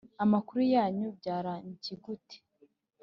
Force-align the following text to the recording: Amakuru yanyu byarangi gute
Amakuru 0.23 0.61
yanyu 0.75 1.07
byarangi 1.17 1.91
gute 2.03 2.37